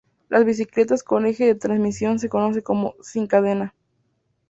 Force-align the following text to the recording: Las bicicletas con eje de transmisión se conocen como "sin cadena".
Las 0.29 0.45
bicicletas 0.45 1.03
con 1.03 1.27
eje 1.27 1.45
de 1.45 1.53
transmisión 1.53 2.17
se 2.17 2.27
conocen 2.27 2.63
como 2.63 2.95
"sin 3.03 3.27
cadena". 3.27 3.75